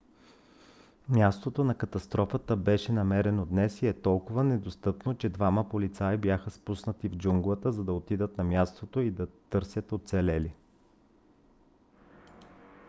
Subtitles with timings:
[1.09, 7.09] мястото на катастрофата беше намерено днес и е толкова недостъпно че двама полицаи бяха спуснати
[7.09, 10.55] в джунглата за да отидат на мястото и да търсят оцелели